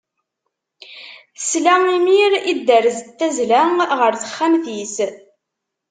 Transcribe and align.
Tesla 1.35 1.75
imir 1.97 2.31
i 2.51 2.53
dderz 2.59 2.97
n 3.03 3.07
tazla 3.17 3.61
ɣer 3.99 4.13
texxamt-is. 4.21 4.95